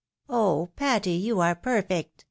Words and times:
"Oh! 0.29 0.71
Patty, 0.79 1.11
you 1.11 1.41
are 1.41 1.53
perfect 1.53 2.19